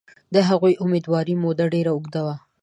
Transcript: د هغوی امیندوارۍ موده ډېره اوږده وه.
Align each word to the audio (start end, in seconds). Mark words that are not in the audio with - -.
د 0.33 0.35
هغوی 0.49 0.73
امیندوارۍ 0.83 1.35
موده 1.43 1.65
ډېره 1.73 1.91
اوږده 1.93 2.21
وه. 2.25 2.35